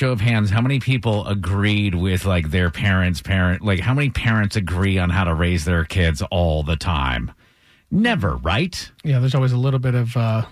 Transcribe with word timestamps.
Show 0.00 0.10
of 0.10 0.20
hands, 0.20 0.50
how 0.50 0.60
many 0.60 0.80
people 0.80 1.24
agreed 1.28 1.94
with 1.94 2.24
like 2.24 2.50
their 2.50 2.68
parents' 2.68 3.22
parent? 3.22 3.62
Like, 3.62 3.78
how 3.78 3.94
many 3.94 4.10
parents 4.10 4.56
agree 4.56 4.98
on 4.98 5.08
how 5.08 5.22
to 5.22 5.32
raise 5.32 5.64
their 5.64 5.84
kids 5.84 6.20
all 6.32 6.64
the 6.64 6.74
time? 6.74 7.30
Never, 7.92 8.38
right? 8.38 8.90
Yeah, 9.04 9.20
there's 9.20 9.36
always 9.36 9.52
a 9.52 9.56
little 9.56 9.78
bit 9.78 9.94
of 9.94 10.16
uh, 10.16 10.46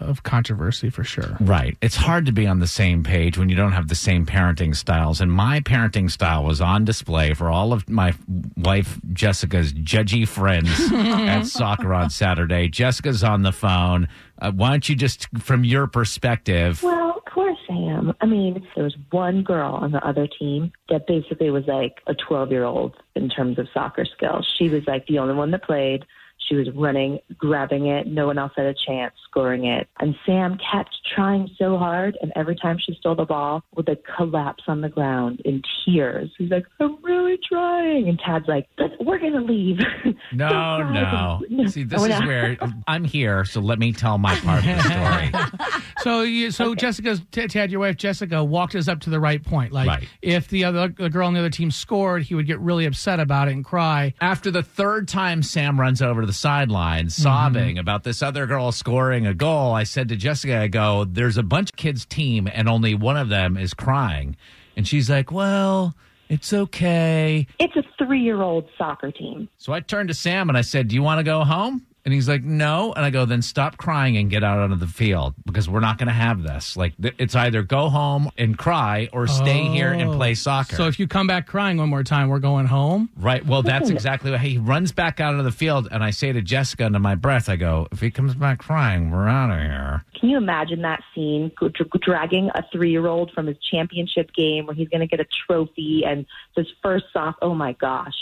of 0.00 0.22
controversy 0.22 0.90
for 0.90 1.04
sure. 1.04 1.36
Right. 1.40 1.76
It's 1.80 1.96
hard 1.96 2.26
to 2.26 2.32
be 2.32 2.46
on 2.46 2.60
the 2.60 2.66
same 2.66 3.02
page 3.02 3.36
when 3.38 3.48
you 3.48 3.56
don't 3.56 3.72
have 3.72 3.88
the 3.88 3.94
same 3.94 4.26
parenting 4.26 4.74
styles. 4.74 5.20
And 5.20 5.32
my 5.32 5.60
parenting 5.60 6.10
style 6.10 6.44
was 6.44 6.60
on 6.60 6.84
display 6.84 7.34
for 7.34 7.48
all 7.50 7.72
of 7.72 7.88
my 7.88 8.14
wife 8.56 8.98
Jessica's 9.12 9.72
judgy 9.72 10.26
friends 10.26 10.70
at 10.92 11.42
soccer 11.44 11.92
on 11.94 12.10
Saturday. 12.10 12.68
Jessica's 12.68 13.24
on 13.24 13.42
the 13.42 13.52
phone. 13.52 14.08
Uh, 14.40 14.52
why 14.52 14.70
don't 14.70 14.88
you 14.88 14.94
just, 14.94 15.26
from 15.38 15.64
your 15.64 15.86
perspective, 15.86 16.82
Well, 16.82 17.14
of 17.16 17.24
course 17.32 17.58
I 17.68 17.74
am. 17.74 18.14
I 18.20 18.26
mean, 18.26 18.66
there 18.74 18.84
was 18.84 18.96
one 19.10 19.42
girl 19.42 19.74
on 19.74 19.90
the 19.92 20.06
other 20.06 20.26
team 20.26 20.72
that 20.88 21.06
basically 21.06 21.50
was 21.50 21.64
like 21.66 21.96
a 22.06 22.14
12 22.14 22.50
year 22.50 22.64
old 22.64 22.94
in 23.14 23.28
terms 23.28 23.58
of 23.58 23.66
soccer 23.74 24.04
skills. 24.04 24.46
She 24.58 24.68
was 24.68 24.86
like 24.86 25.06
the 25.06 25.18
only 25.18 25.34
one 25.34 25.50
that 25.50 25.64
played. 25.64 26.04
She 26.48 26.54
was 26.54 26.68
running, 26.74 27.18
grabbing 27.36 27.86
it. 27.86 28.06
No 28.06 28.26
one 28.26 28.38
else 28.38 28.52
had 28.56 28.66
a 28.66 28.74
chance 28.86 29.12
scoring 29.30 29.66
it. 29.66 29.86
And 30.00 30.14
Sam 30.24 30.58
kept 30.72 30.96
trying 31.14 31.48
so 31.58 31.76
hard. 31.76 32.16
And 32.22 32.32
every 32.36 32.56
time 32.56 32.78
she 32.84 32.94
stole 32.98 33.14
the 33.14 33.24
ball, 33.24 33.62
would 33.76 33.86
like 33.88 34.02
collapse 34.16 34.64
on 34.66 34.80
the 34.80 34.88
ground 34.88 35.40
in 35.44 35.62
tears. 35.84 36.30
He's 36.38 36.50
like, 36.50 36.64
I'm 36.80 37.02
really 37.04 37.38
trying. 37.48 38.08
And 38.08 38.18
Tad's 38.18 38.46
like, 38.48 38.66
"Let's- 38.78 38.94
we're 39.00 39.18
going 39.18 39.32
to 39.34 39.40
leave. 39.40 39.78
No, 40.32 40.48
Don't 40.48 40.92
no. 40.92 41.66
See, 41.68 41.84
this 41.84 42.00
Oh, 42.00 42.04
is 42.04 42.20
no. 42.20 42.26
where 42.26 42.56
I'm 42.86 43.04
here, 43.04 43.44
so 43.44 43.60
let 43.60 43.78
me 43.78 43.92
tell 43.92 44.18
my 44.18 44.34
part 44.40 44.64
of 44.66 44.76
the 44.76 44.82
story. 44.82 45.82
So, 46.00 46.22
you, 46.22 46.52
so 46.52 46.76
Jessica's 46.76 47.20
T- 47.32 47.48
Tad, 47.48 47.72
your 47.72 47.80
wife 47.80 47.96
Jessica, 47.96 48.44
walked 48.44 48.76
us 48.76 48.86
up 48.86 49.00
to 49.00 49.10
the 49.10 49.18
right 49.18 49.42
point. 49.44 49.72
Like, 49.72 49.88
Right. 49.88 50.08
if 50.22 50.46
the 50.48 50.64
other 50.64 50.88
the 50.96 51.10
girl 51.10 51.26
on 51.26 51.32
the 51.34 51.40
other 51.40 51.50
team 51.50 51.72
scored, 51.72 52.22
he 52.22 52.36
would 52.36 52.46
get 52.46 52.60
really 52.60 52.86
upset 52.86 53.18
about 53.18 53.48
it 53.48 53.52
and 53.54 53.64
cry. 53.64 54.14
After 54.20 54.50
the 54.52 54.62
third 54.62 55.08
time 55.08 55.42
Sam 55.42 55.78
runs 55.78 56.00
over 56.00 56.20
to 56.20 56.26
the 56.26 56.32
sideline 56.38 57.06
mm-hmm. 57.06 57.22
sobbing 57.22 57.78
about 57.78 58.04
this 58.04 58.22
other 58.22 58.46
girl 58.46 58.72
scoring 58.72 59.26
a 59.26 59.34
goal, 59.34 59.74
I 59.74 59.84
said 59.84 60.08
to 60.08 60.16
Jessica, 60.16 60.58
I 60.58 60.68
go, 60.68 61.04
there's 61.04 61.36
a 61.36 61.42
bunch 61.42 61.70
of 61.70 61.76
kids' 61.76 62.06
team 62.06 62.48
and 62.52 62.68
only 62.68 62.94
one 62.94 63.16
of 63.16 63.28
them 63.28 63.56
is 63.56 63.74
crying. 63.74 64.36
And 64.76 64.86
she's 64.86 65.10
like, 65.10 65.32
well, 65.32 65.94
it's 66.28 66.52
okay. 66.52 67.46
It's 67.58 67.76
a 67.76 67.82
three 67.98 68.20
year 68.20 68.42
old 68.42 68.68
soccer 68.76 69.10
team. 69.10 69.48
So 69.58 69.72
I 69.72 69.80
turned 69.80 70.08
to 70.08 70.14
Sam 70.14 70.48
and 70.48 70.56
I 70.56 70.62
said, 70.62 70.88
do 70.88 70.94
you 70.94 71.02
want 71.02 71.18
to 71.18 71.24
go 71.24 71.44
home? 71.44 71.86
And 72.08 72.14
he's 72.14 72.26
like, 72.26 72.42
no. 72.42 72.94
And 72.94 73.04
I 73.04 73.10
go, 73.10 73.26
then 73.26 73.42
stop 73.42 73.76
crying 73.76 74.16
and 74.16 74.30
get 74.30 74.42
out 74.42 74.58
onto 74.60 74.76
the 74.76 74.86
field 74.86 75.34
because 75.44 75.68
we're 75.68 75.80
not 75.80 75.98
going 75.98 76.06
to 76.06 76.14
have 76.14 76.42
this. 76.42 76.74
Like, 76.74 76.94
th- 76.96 77.12
it's 77.18 77.34
either 77.36 77.62
go 77.62 77.90
home 77.90 78.30
and 78.38 78.56
cry 78.56 79.10
or 79.12 79.26
stay 79.26 79.64
here 79.64 79.92
and 79.92 80.08
Oh. 80.08 80.16
play 80.16 80.32
soccer. 80.34 80.74
So, 80.74 80.86
if 80.86 80.98
you 80.98 81.06
come 81.06 81.26
back 81.26 81.46
crying 81.46 81.76
one 81.76 81.90
more 81.90 82.02
time, 82.02 82.30
we're 82.30 82.38
going 82.38 82.64
home. 82.64 83.10
Right. 83.14 83.44
Well, 83.44 83.62
that's 83.62 83.90
exactly 83.90 84.30
what 84.30 84.40
he 84.40 84.56
runs 84.56 84.90
back 84.90 85.20
out 85.20 85.34
of 85.34 85.44
the 85.44 85.52
field, 85.52 85.86
and 85.92 86.02
I 86.02 86.12
say 86.12 86.32
to 86.32 86.40
Jessica 86.40 86.86
under 86.86 86.98
my 86.98 87.14
breath, 87.14 87.50
I 87.50 87.56
go, 87.56 87.86
"If 87.92 88.00
he 88.00 88.10
comes 88.10 88.34
back 88.34 88.58
crying, 88.60 89.10
we're 89.10 89.28
out 89.28 89.50
of 89.50 89.58
here." 89.58 90.04
Can 90.18 90.30
you 90.30 90.38
imagine 90.38 90.80
that 90.80 91.02
scene 91.14 91.52
dragging 92.00 92.50
a 92.54 92.62
three 92.72 92.90
year 92.90 93.06
old 93.06 93.32
from 93.32 93.46
his 93.46 93.58
championship 93.70 94.32
game 94.34 94.64
where 94.66 94.74
he's 94.74 94.88
going 94.88 95.00
to 95.00 95.06
get 95.06 95.20
a 95.20 95.26
trophy 95.46 96.04
and 96.06 96.24
his 96.56 96.66
first 96.82 97.04
soft? 97.12 97.38
Oh 97.42 97.54
my 97.54 97.72
gosh, 97.74 98.14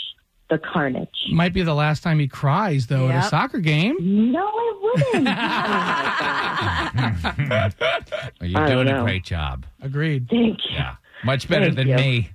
the 0.49 0.57
carnage. 0.57 1.09
Might 1.31 1.53
be 1.53 1.61
the 1.63 1.75
last 1.75 2.03
time 2.03 2.19
he 2.19 2.27
cries, 2.27 2.87
though, 2.87 3.09
at 3.09 3.25
a 3.25 3.29
soccer 3.29 3.59
game. 3.59 3.95
No, 4.31 4.47
it 4.47 4.81
wouldn't. 4.81 5.27
oh. 5.37 6.87
Well, 7.49 7.71
You're 8.49 8.61
I 8.61 8.69
don't 8.69 8.85
doing 8.85 8.97
a 8.97 9.03
great 9.03 9.23
job. 9.23 9.65
Agreed. 9.81 10.27
Thank 10.29 10.65
you. 10.65 10.75
Yeah, 10.75 10.95
much 11.23 11.47
better 11.47 11.65
Thank 11.65 11.75
than 11.77 11.87
you. 11.89 11.95
me. 11.95 12.29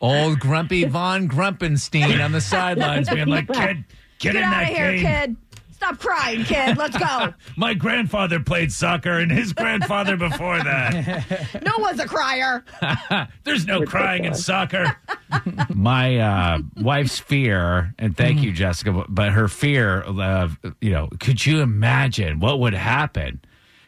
Old 0.00 0.40
grumpy 0.40 0.84
Von 0.84 1.28
Grumpenstein 1.28 2.24
on 2.24 2.32
the 2.32 2.40
sidelines, 2.40 3.08
being 3.08 3.28
like, 3.28 3.46
"Kid, 3.52 3.84
get, 4.18 4.32
Get 4.32 4.36
in 4.36 4.42
out 4.42 4.50
that 4.50 4.62
of 4.70 4.76
here, 4.76 4.92
game." 4.92 5.04
kid. 5.04 5.36
Stop 5.72 5.98
crying, 5.98 6.44
kid. 6.44 6.78
Let's 6.78 6.96
go. 6.96 7.34
My 7.56 7.74
grandfather 7.74 8.38
played 8.38 8.70
soccer, 8.72 9.18
and 9.18 9.32
his 9.32 9.52
grandfather 9.52 10.16
before 10.16 10.58
that. 10.62 11.60
No 11.64 11.72
one's 11.78 11.98
a 11.98 12.06
crier. 12.06 12.64
There's 13.42 13.66
no 13.66 13.82
crying 13.82 14.24
in 14.24 14.34
soccer. 14.34 14.96
My 15.74 16.18
uh, 16.18 16.58
wife's 16.76 17.18
fear, 17.18 17.94
and 17.98 18.16
thank 18.16 18.42
you, 18.42 18.52
Jessica, 18.52 18.92
but- 18.92 19.06
but 19.14 19.32
her 19.32 19.48
fear 19.48 20.00
of, 20.02 20.58
you 20.80 20.90
know, 20.90 21.08
could 21.20 21.44
you 21.44 21.60
imagine 21.60 22.40
what 22.40 22.60
would 22.60 22.74
happen? 22.74 23.40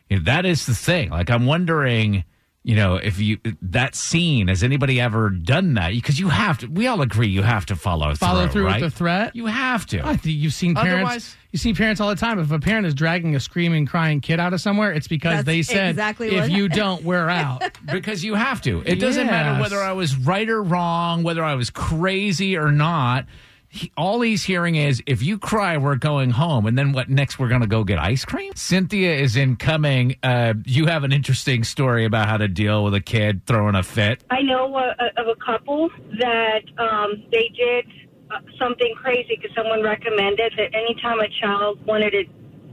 You 0.09 0.19
know, 0.19 0.25
that 0.25 0.45
is 0.47 0.67
the 0.67 0.75
thing. 0.75 1.11
Like, 1.11 1.31
I'm 1.31 1.47
wondering, 1.47 2.25
you 2.67 2.75
know, 2.75 2.97
if 2.97 3.21
you, 3.21 3.39
that 3.61 3.95
scene, 3.95 4.49
has 4.49 4.63
anybody 4.63 4.99
ever 4.99 5.29
done 5.29 5.75
that? 5.75 5.93
Because 5.93 6.19
you 6.19 6.31
have 6.31 6.57
to, 6.59 6.67
we 6.67 6.87
all 6.87 7.03
agree 7.03 7.29
you 7.29 7.43
have 7.43 7.67
to 7.67 7.77
follow, 7.77 8.15
Follow 8.15 8.49
through 8.49 8.65
right? 8.67 8.81
with 8.81 8.91
the 8.93 8.97
threat. 8.97 9.37
You 9.37 9.45
have 9.47 9.85
to. 9.87 10.01
I 10.05 10.17
think 10.17 10.37
you've 10.39 10.55
seen 10.55 10.75
parents. 10.75 10.95
Otherwise- 10.95 11.37
You 11.53 11.59
see 11.59 11.75
parents 11.75 12.01
all 12.01 12.09
the 12.09 12.17
time. 12.17 12.39
If 12.39 12.51
a 12.51 12.59
parent 12.59 12.87
is 12.87 12.95
dragging 12.95 13.37
a 13.37 13.41
screaming, 13.41 13.85
crying 13.85 14.21
kid 14.23 14.41
out 14.41 14.55
of 14.55 14.61
somewhere, 14.63 14.93
it's 14.93 15.07
because 15.09 15.35
That's 15.37 15.47
they 15.47 15.63
said, 15.63 15.91
exactly 15.91 16.29
"If 16.35 16.41
what- 16.45 16.51
you 16.51 16.69
don't, 16.81 17.05
we're 17.05 17.29
out." 17.29 17.63
because 17.93 18.25
you 18.25 18.35
have 18.35 18.63
to. 18.63 18.83
It 18.87 18.97
doesn't 18.97 19.27
matter 19.27 19.61
whether 19.61 19.79
I 19.81 19.93
was 19.93 20.17
right 20.17 20.49
or 20.49 20.63
wrong, 20.63 21.23
whether 21.23 21.45
I 21.45 21.55
was 21.57 21.69
crazy 21.71 22.57
or 22.57 22.73
not. 22.73 23.27
He, 23.75 23.91
all 23.97 24.21
he's 24.21 24.45
hearing 24.45 24.77
is, 24.77 25.03
if 25.05 25.21
you 25.21 25.37
cry, 25.37 25.77
we're 25.79 25.97
going 25.97 26.31
home. 26.31 26.67
And 26.67 26.79
then 26.79 26.93
what 26.93 27.11
next? 27.11 27.41
We're 27.41 27.49
going 27.49 27.63
to 27.63 27.67
go 27.67 27.83
get 27.83 27.99
ice 27.99 28.25
cream? 28.25 28.53
Cynthia 28.55 29.13
is 29.13 29.35
incoming. 29.35 30.15
Uh, 30.23 30.55
you 30.65 30.87
have 30.87 31.03
an 31.03 31.11
interesting 31.11 31.65
story 31.65 32.05
about 32.05 32.29
how 32.29 32.37
to 32.37 32.47
deal 32.47 32.85
with 32.85 32.95
a 32.95 33.01
kid 33.01 33.45
throwing 33.47 33.75
a 33.75 33.83
fit. 33.83 34.23
I 34.31 34.43
know 34.43 34.73
uh, 34.77 34.93
of 35.17 35.27
a 35.27 35.35
couple 35.45 35.91
that 36.21 36.63
um, 36.79 37.25
they 37.33 37.49
did 37.49 37.87
uh, 38.31 38.39
something 38.61 38.95
crazy 38.95 39.41
because 39.43 39.51
someone 39.57 39.83
recommended 39.83 40.53
that 40.57 40.73
anytime 40.73 41.19
a 41.19 41.29
child 41.41 41.85
wanted 41.85 42.13
to 42.13 42.25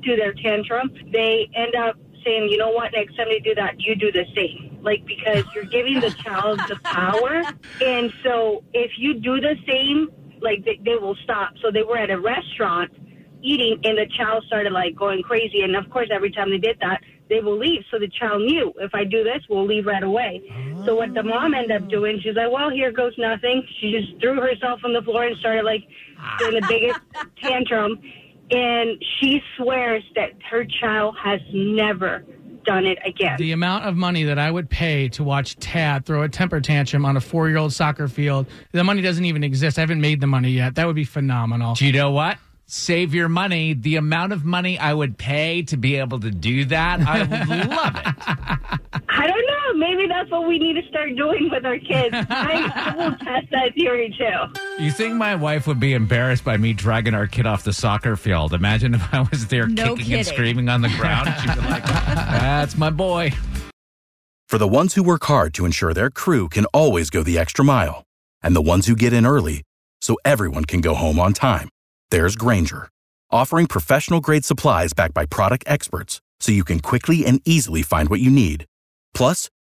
do 0.04 0.16
their 0.16 0.34
tantrum, 0.34 0.92
they 1.12 1.50
end 1.56 1.74
up 1.74 1.96
saying, 2.24 2.48
you 2.48 2.58
know 2.58 2.70
what, 2.70 2.92
next 2.94 3.16
time 3.16 3.26
they 3.28 3.40
do 3.40 3.56
that, 3.56 3.80
you 3.80 3.96
do 3.96 4.12
the 4.12 4.26
same. 4.36 4.78
Like, 4.84 5.04
because 5.08 5.46
you're 5.56 5.64
giving 5.64 6.00
the 6.00 6.12
child 6.12 6.60
the 6.68 6.76
power. 6.84 7.42
And 7.84 8.14
so 8.24 8.64
if 8.74 8.92
you 8.98 9.16
do 9.16 9.40
the 9.40 9.56
same, 9.68 10.10
like, 10.42 10.66
they, 10.66 10.80
they 10.84 10.96
will 10.96 11.16
stop. 11.24 11.54
So 11.62 11.72
they 11.72 11.84
were 11.84 11.98
at 11.98 12.10
a 12.10 12.20
restaurant 12.20 12.92
eating 13.44 13.80
and 13.84 13.98
the 13.98 14.08
child 14.18 14.44
started 14.48 14.72
like 14.72 14.96
going 14.96 15.24
crazy. 15.24 15.62
And 15.62 15.76
of 15.76 15.90
course 15.90 16.10
every 16.12 16.32
time 16.32 16.50
they 16.50 16.58
did 16.58 16.78
that 16.82 17.02
they 17.30 17.40
will 17.40 17.58
leave. 17.58 17.82
So 17.90 17.98
the 17.98 18.10
child 18.10 18.42
knew 18.42 18.74
if 18.78 18.94
i 18.94 19.04
do 19.04 19.24
this 19.24 19.42
we'll 19.50 19.66
leave 19.66 19.86
right 19.86 20.04
away. 20.04 20.42
So 20.86 20.96
what 20.96 21.14
the 21.14 21.24
mom 21.24 21.54
ended 21.54 21.72
up 21.72 21.90
doing 21.90 22.20
she's 22.22 22.36
like 22.36 22.52
well 22.52 22.70
here 22.70 22.92
goes 22.92 23.14
nothing. 23.18 23.64
She 23.80 23.92
just 23.92 24.20
threw 24.22 24.40
herself 24.40 24.82
on 24.84 24.94
the 24.94 25.02
floor 25.02 25.26
and 25.26 25.38
started 25.38 25.64
like 25.64 25.84
doing 26.40 26.56
the 26.56 26.68
biggest 26.68 27.00
tantrum. 27.42 28.00
And 28.52 29.02
she 29.20 29.42
swears 29.58 30.04
that 30.16 30.32
her 30.50 30.66
child 30.66 31.16
has 31.24 31.40
never 31.54 32.24
done 32.64 32.86
it 32.86 32.98
again 33.06 33.38
the 33.38 33.52
amount 33.52 33.86
of 33.86 33.96
money 33.96 34.24
that 34.24 34.38
I 34.40 34.52
would 34.52 34.70
pay 34.70 35.10
to 35.10 35.24
watch 35.24 35.56
Tad 35.58 36.06
throw 36.06 36.24
a 36.24 36.30
temper 36.30 36.62
tantrum 36.62 37.06
on 37.06 37.18
a 37.18 37.22
four-year-old 37.22 37.74
soccer 37.74 38.08
field, 38.08 38.48
the 38.72 38.84
money 38.84 39.02
doesn't 39.02 39.26
even 39.26 39.44
exist. 39.44 39.78
I 39.78 39.82
haven't 39.82 40.02
made 40.02 40.22
the 40.22 40.28
money 40.28 40.52
yet. 40.52 40.76
That 40.76 40.88
would 40.88 40.96
be 40.96 41.04
phenomenal. 41.04 41.76
Do 41.76 41.86
you 41.86 41.92
know 41.92 42.12
what? 42.12 42.38
Save 42.68 43.14
your 43.14 43.28
money. 43.28 43.74
The 43.74 43.98
amount 43.98 44.32
of 44.32 44.46
money 44.46 44.78
I 44.80 44.94
would 44.94 45.18
pay 45.18 45.64
to 45.64 45.78
be 45.78 45.98
able 45.98 46.20
to 46.22 46.32
do 46.32 46.66
that, 46.66 47.02
I 47.02 47.24
would 47.24 47.70
love 47.70 47.96
it. 47.98 48.60
i 49.82 49.86
don't 49.86 49.92
know 49.92 49.98
maybe 49.98 50.08
that's 50.08 50.30
what 50.32 50.48
we 50.48 50.60
need 50.60 50.74
to 50.74 50.88
start 50.88 51.16
doing 51.16 51.50
with 51.52 51.66
our 51.66 51.78
kids 51.80 52.14
i, 52.30 52.72
I 52.76 52.96
will 52.96 53.18
test 53.18 53.48
that 53.52 53.74
theory 53.76 54.14
too 54.18 54.84
You 54.84 54.92
think 54.92 55.16
my 55.16 55.36
wife 55.36 55.68
would 55.68 55.80
be 55.80 55.94
embarrassed 55.94 56.44
by 56.44 56.58
me 56.58 56.74
dragging 56.74 57.14
our 57.14 57.28
kid 57.28 57.46
off 57.46 57.64
the 57.64 57.74
soccer 57.74 58.16
field? 58.16 58.54
Imagine 58.54 58.96
if 58.96 59.14
I 59.14 59.22
was 59.22 59.48
there 59.48 59.68
No 59.68 59.96
kicking 59.96 60.14
and 60.14 60.26
screaming 60.26 60.70
on 60.70 60.82
the 60.82 60.90
ground. 60.90 61.30
She'd 61.40 61.54
be 61.54 61.62
like, 61.70 61.86
"That's 61.86 62.76
my 62.78 62.90
boy." 62.90 63.32
For 64.50 64.58
the 64.58 64.68
ones 64.68 64.96
who 64.96 65.04
work 65.04 65.24
hard 65.26 65.54
to 65.56 65.66
ensure 65.66 65.94
their 65.94 66.10
crew 66.10 66.50
can 66.50 66.66
always 66.74 67.10
go 67.10 67.22
the 67.24 67.38
extra 67.38 67.64
mile, 67.64 68.04
and 68.42 68.56
the 68.56 68.62
ones 68.62 68.88
who 68.88 68.96
get 68.96 69.14
in 69.14 69.26
early 69.26 69.62
so 70.02 70.18
everyone 70.26 70.66
can 70.66 70.82
go 70.82 70.94
home 70.96 71.20
on 71.20 71.34
time, 71.34 71.70
there's 72.10 72.36
Grainger, 72.36 72.90
offering 73.30 73.68
professional 73.68 74.20
grade 74.20 74.46
supplies 74.46 74.94
backed 74.94 75.14
by 75.14 75.26
product 75.26 75.64
experts 75.68 76.20
so 76.40 76.52
you 76.52 76.64
can 76.64 76.80
quickly 76.80 77.26
and 77.26 77.40
easily 77.46 77.84
find 77.84 78.10
what 78.10 78.20
you 78.20 78.32
need. 78.32 78.66
Plus, 79.14 79.48